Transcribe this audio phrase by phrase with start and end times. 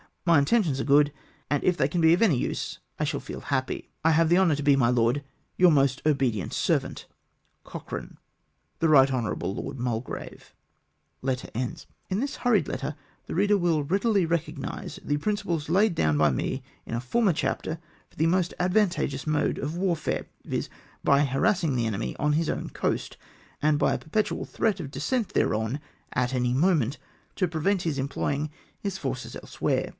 [0.25, 1.11] My intentions are good,
[1.49, 4.37] and if they can be of any use, I shall feel happy." I have the
[4.37, 5.23] honour to be, my Lord,"
[5.59, 7.07] Your most obedient servant,"
[7.65, 8.17] CoCHKANE."
[8.79, 9.23] The Right Hon.
[9.25, 10.55] Lord Mulgrave."
[11.23, 12.95] In this hurried letter
[13.25, 17.33] the reader will readily re cognise the principles laid down by me in a former
[17.33, 17.79] chapter,
[18.09, 20.69] for the most advantageous mode of warfare, viz.
[21.03, 23.17] by harassing the enemy on his own coast,
[23.61, 25.79] and by a perpetual threat of a descent thereon
[26.13, 26.97] at any moment,
[27.35, 28.49] to prevent his employing
[28.79, 29.89] his forces elsewhere.